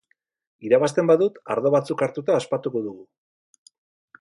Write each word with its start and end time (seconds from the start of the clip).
Irabazten 0.69 1.11
badut, 1.11 1.37
ardo 1.55 1.73
batzuk 1.75 2.01
hartuta 2.07 2.39
ospatuko 2.41 2.85
dugu. 2.87 3.71